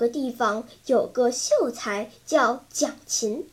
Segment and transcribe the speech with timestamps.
[0.00, 3.46] 个地方有个秀才叫蒋勤。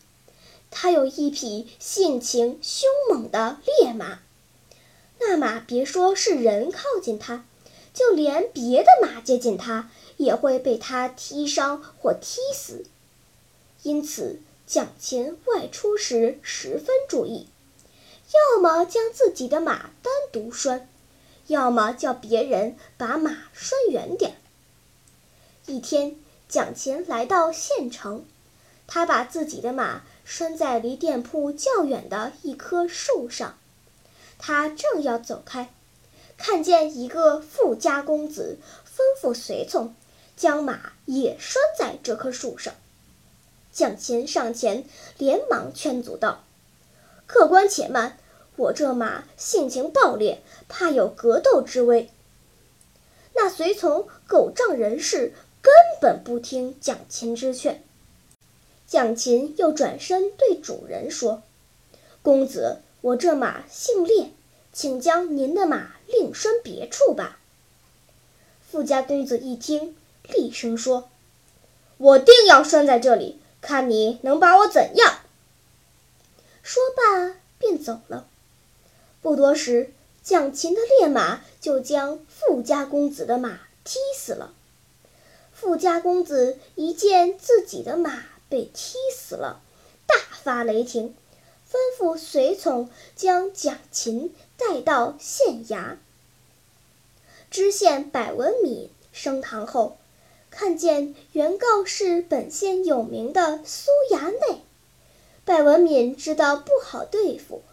[0.72, 4.20] 他有一匹性情凶猛的烈马，
[5.20, 7.46] 那马别说是人靠近它，
[7.94, 12.86] 就连别的马接近它，也会被它踢伤或踢死。
[13.84, 17.48] 因此，蒋勤外出时十分注意，
[18.34, 20.88] 要么将自己的马单独拴，
[21.48, 24.38] 要么叫别人把马拴远点。
[25.66, 26.16] 一天，
[26.48, 28.26] 蒋勤来到县城，
[28.86, 30.04] 他把自己的马。
[30.30, 33.58] 拴在离店铺较远的一棵树上，
[34.38, 35.74] 他正要走开，
[36.38, 39.96] 看见一个富家公子吩咐随从
[40.36, 42.74] 将马也拴在这棵树上。
[43.72, 44.84] 蒋勤上前
[45.18, 46.44] 连忙劝阻道
[47.26, 48.18] ：“客官且慢，
[48.58, 52.10] 我这马性情暴烈，怕有格斗之危。”
[53.34, 55.34] 那随从狗仗人势，
[55.68, 57.84] 根本不听蒋勤之劝。
[58.88, 61.44] 蒋勤又转身对主人说
[62.24, 64.32] ：“公子，我这马姓烈，
[64.72, 67.40] 请将您的马另拴别处吧。”
[68.66, 69.98] 富家公子一听，
[70.30, 71.10] 厉声说
[71.98, 75.20] ：“我定要拴在这里，看你能把我怎样！”
[76.64, 78.26] 说罢便走了。
[79.22, 79.92] 不多时，
[80.24, 84.54] 蒋勤的烈马就将富家公子的马踢死了。
[85.60, 89.60] 富家公子一见自己的马，被踢死了，
[90.06, 91.16] 大发雷霆，
[91.68, 95.96] 吩咐随从将蒋勤带到县衙。
[97.50, 99.98] 知县百文敏升堂后，
[100.52, 104.62] 看见原告是本县有名的苏衙内，
[105.44, 107.64] 百文敏知道不好对付，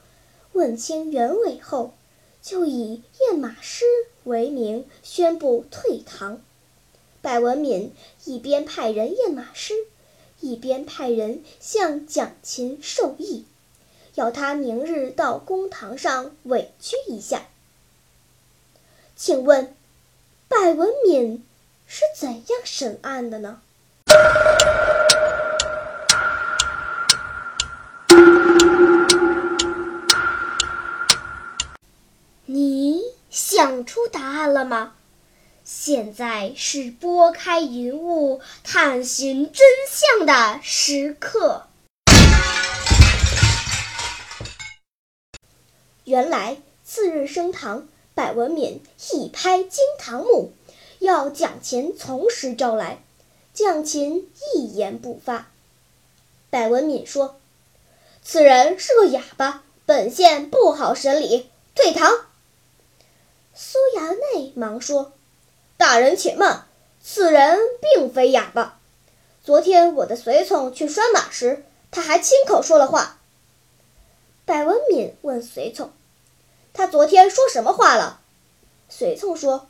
[0.55, 1.93] 问清原委后，
[2.41, 3.85] 就以验马师
[4.23, 6.41] 为名宣布退堂。
[7.25, 7.91] 百文敏
[8.27, 9.73] 一边派人验马师。
[10.41, 13.47] 一边派人向蒋勤授意，
[14.15, 17.47] 要他明日到公堂上委屈一下。
[19.17, 19.75] 请问，
[20.49, 21.43] 百文敏
[21.87, 23.63] 是怎样审案的呢？
[32.45, 34.93] 你想出答案了吗？
[35.87, 41.67] 现在是拨开云雾探寻真相的时刻。
[46.05, 46.57] 原来
[46.87, 50.53] 次日升堂，百文敏一拍惊堂木，
[51.01, 53.03] 要蒋勤从实招来。
[53.53, 55.51] 蒋勤一言不发。
[56.49, 57.39] 百文敏说
[58.25, 62.11] ：“此人是个哑巴，本县不好审理，退堂。”
[63.53, 65.13] 苏衙内忙说。
[65.87, 66.65] 大人且慢，
[67.03, 68.81] 此人并非哑巴。
[69.45, 73.19] 昨天我的随从去拴马时，他还亲口说了话。
[74.47, 75.93] 百文敏问随从
[76.73, 78.23] ：“他昨天说什么话了？”
[78.89, 79.69] 随从说：“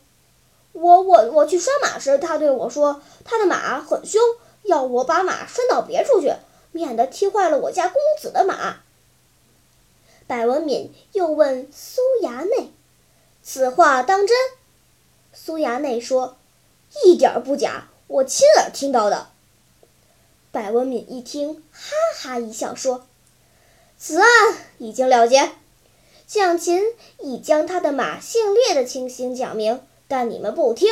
[0.70, 4.22] 我我我去拴马时，他对我说，他的马很凶，
[4.62, 6.32] 要我把马拴到别处去，
[6.70, 8.76] 免得踢坏了我家公子的马。”
[10.28, 12.72] 百文敏又问苏衙内
[13.42, 14.36] ：“此话当真？”
[15.34, 16.36] 苏衙内说
[17.04, 19.28] ：“一点不假，我亲耳听到的。”
[20.52, 23.04] 百文敏一听，哈哈一笑，说
[23.98, 24.28] ：“此案
[24.78, 25.50] 已经了结。
[26.26, 26.80] 蒋勤
[27.18, 30.88] 已将他的马姓烈的情形讲明，但你们不听，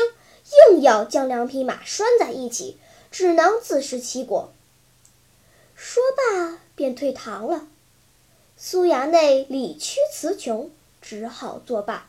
[0.70, 2.76] 硬要将两匹马拴在一起，
[3.12, 4.52] 只能自食其果。”
[5.76, 7.68] 说罢，便退堂了。
[8.56, 12.08] 苏衙内理屈词穷，只好作罢。